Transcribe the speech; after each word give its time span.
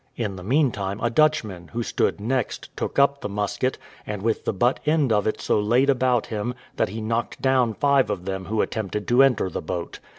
In 0.15 0.35
the 0.35 0.41
meantime, 0.43 0.99
a 0.99 1.11
Dutchman, 1.11 1.67
who 1.73 1.83
stood 1.83 2.19
next, 2.19 2.75
took 2.75 2.97
up 2.97 3.21
the 3.21 3.29
musket, 3.29 3.77
and 4.03 4.23
with 4.23 4.45
the 4.45 4.51
butt 4.51 4.79
end 4.87 5.13
of 5.13 5.27
it 5.27 5.39
so 5.39 5.59
laid 5.59 5.91
about 5.91 6.25
him, 6.25 6.55
that 6.77 6.89
he 6.89 7.01
knocked 7.01 7.39
down 7.39 7.75
five 7.75 8.09
of 8.09 8.25
them 8.25 8.45
who 8.45 8.61
attempted 8.63 9.07
to 9.09 9.21
enter 9.21 9.47
the 9.47 9.61
boat. 9.61 9.99